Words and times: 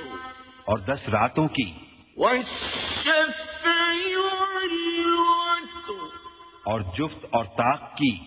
اور 0.64 0.78
دس 0.78 1.08
راتوں 1.08 1.48
کی 1.48 1.72
والشفع 2.16 4.16
والوتر. 4.16 6.16
اور 6.64 6.80
جفت 6.80 7.26
اور 7.30 7.44
طاق 7.44 7.96
کی۔ 7.96 8.18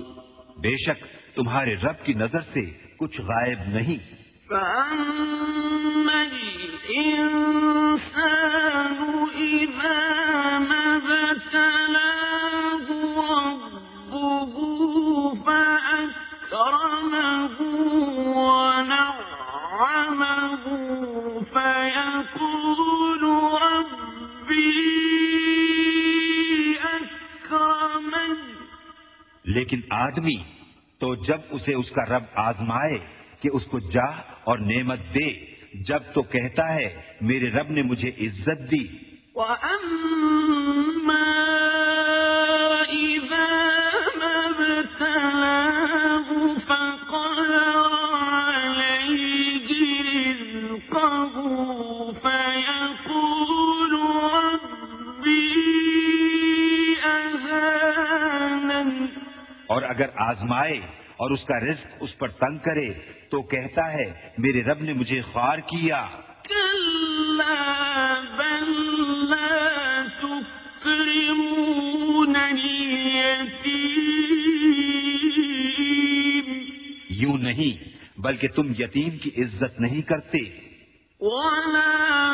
بے 0.57 0.77
شک 0.77 1.03
تمہارے 1.35 1.75
رب 1.75 2.05
کی 2.05 2.13
نظر 2.13 2.39
سے 2.39 2.71
کچھ 2.99 3.21
غائب 3.21 3.59
نہیں۔ 3.67 3.97
فأما 4.49 6.23
لیکن 29.45 29.81
آدمی 29.91 30.43
تو 30.99 31.15
جب 31.15 31.37
اسے 31.49 31.73
اس 31.73 31.89
کا 31.89 32.17
رب 32.17 32.23
آزمائے 32.35 32.97
کہ 33.39 33.49
اس 33.53 33.65
کو 33.65 33.79
جاہ 33.79 34.21
اور 34.43 34.57
نعمت 34.57 34.99
دے 34.99 35.55
جب 35.73 35.99
تو 36.13 36.21
کہتا 36.21 36.75
ہے 36.75 37.01
میرے 37.21 37.51
رب 37.51 37.69
نے 37.69 37.81
مجھے 37.81 38.09
عزت 38.09 38.71
دی۔ 38.71 38.87
وأما 39.35 41.54
اور 59.75 59.83
اگر 59.83 60.05
آزمائے 60.15 60.77
اور 61.11 61.31
اس 61.31 61.43
کا 61.43 61.59
رزق 61.59 61.87
اس 61.99 62.17
پر 62.17 62.27
تنگ 62.27 62.57
کرے 62.57 62.93
تو 63.29 63.41
کہتا 63.41 63.93
ہے 63.93 64.29
میرے 64.37 64.63
رب 64.63 64.81
نے 64.81 64.93
مجھے 64.93 65.21
خوار 65.21 65.57
کیا۔ 65.57 66.07
یوں 77.09 77.37
نہیں 77.37 77.89
بلکہ 78.19 78.47
تم 78.47 78.71
یتیم 78.79 79.17
کی 79.17 79.29
عزت 79.37 79.79
نہیں 79.79 80.01
کرتے۔ 80.01 80.39
ولا 81.19 82.31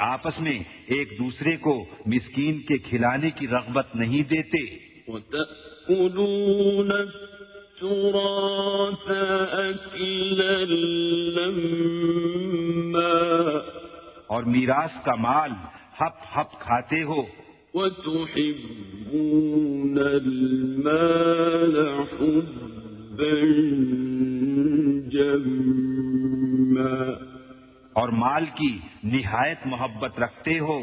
آپس 0.00 0.40
میں 0.40 0.58
ایک 0.86 1.18
دوسرے 1.18 1.56
کو 1.56 1.86
مسکین 2.06 2.58
کے 2.58 2.78
کھلانے 2.78 3.30
کی 3.30 3.48
رغبت 3.48 3.96
نہیں 3.96 4.22
دیتے۔ 4.22 4.90
اور 14.26 14.42
میراث 14.42 15.04
کا 15.04 15.14
مال 15.14 15.50
ہپ 16.00 16.38
ہپ 16.38 16.52
کھاتے 16.52 17.02
ہو۔ 17.02 17.22
وتحبون 17.74 19.98
المال 19.98 21.88
حبا 22.20 23.34
جما 25.10 25.69
اور 27.92 28.08
مال 28.08 28.44
کی 28.46 28.78
نہایت 29.04 29.58
محبت 29.64 30.20
رکھتے 30.20 30.58
ہو۔ 30.58 30.78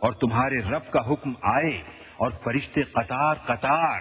اور 0.00 0.12
تمہارے 0.12 0.58
رب 0.58 0.90
کا 0.90 1.12
حکم 1.12 1.32
آئے 1.42 1.82
اور 2.16 2.30
فرشتے 2.44 2.82
قطار 2.82 3.34
قطار۔ 3.34 4.00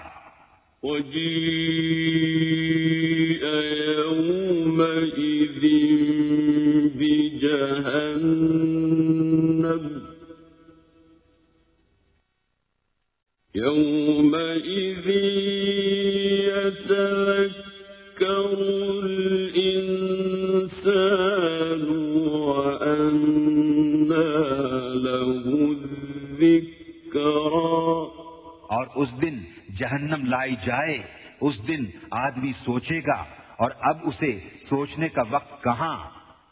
جہنم 29.88 30.25
لائی 30.25 30.56
جائے 30.66 30.98
اس 31.42 31.68
دن 31.68 31.86
آدمی 32.12 32.51
سوچے 32.66 33.00
گا 33.00 33.24
اور 33.57 33.72
اب 33.81 33.98
اسے 34.04 34.39
سوچنے 34.69 35.10
کا 35.10 35.22
وقت 35.30 35.63
کہاں؟ 35.63 35.98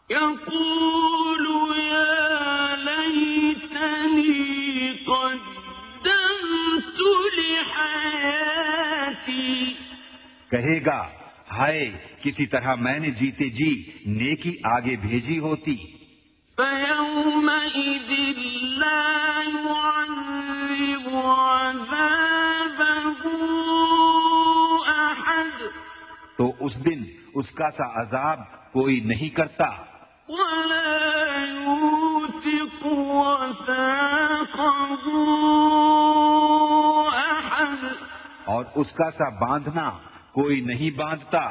يقول 0.10 1.46
يا 1.80 2.76
ليتني 2.76 4.34
قدمت 5.08 7.00
لحياتي 7.38 8.14
کہے 10.52 10.86
گا 10.86 11.02
ہائے 11.52 11.86
کسی 12.22 12.46
طرح 12.46 12.76
میں 12.76 13.00
نے 13.00 13.10
جیتے 13.12 13.50
جی 13.50 13.72
نیکی 14.06 14.54
آگے 14.64 14.96
بھیجی 14.96 15.40
ہوتی۔ 15.40 15.76
فيومئذ 16.58 18.45
اس 27.36 27.52
کا 27.52 27.72
سا 27.72 28.02
عذاب 28.02 28.40
کوئی 28.74 29.00
نہیں 29.00 29.36
کرتا۔ 29.36 29.66
اور 38.46 38.66
اس 38.76 38.92
کا 38.92 39.12
سا 39.12 39.48
باندھنا 39.48 39.92
کوئی 40.34 40.62
نہیں 40.62 40.98
باندھتا۔ 40.98 41.48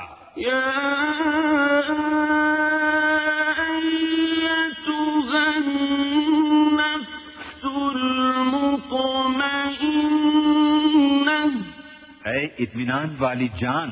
اے 12.30 12.44
اطمینان 12.58 13.14
والی 13.18 13.48
جان 13.48 13.90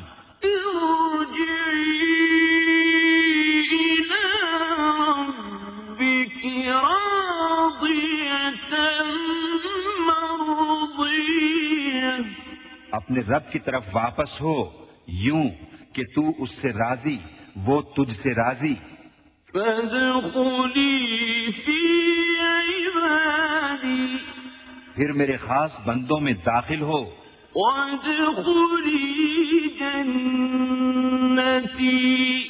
اپنے 12.92 13.20
رب 13.20 13.52
کی 13.52 13.58
طرف 13.58 13.84
واپس 13.92 14.40
ہو 14.40 14.86
یوں 15.06 15.44
کہ 15.92 16.02
تو 16.14 16.42
اس 16.42 16.50
سے 16.62 16.68
راضی 16.68 17.16
وہ 17.56 17.82
تجھ 17.82 18.16
سے 18.22 18.30
راضی۔ 18.30 18.74
پھر 24.94 25.12
میرے 25.12 25.36
خاص 25.36 25.70
بندوں 25.84 26.20
میں 26.20 26.32
داخل 26.32 26.80
ہو۔ 26.80 27.10
جنتي۔ 31.38 32.42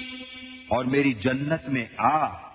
اور 0.69 0.85
میری 0.85 1.13
جنت 1.13 1.69
میں 1.69 1.87
آ۔ 1.99 2.52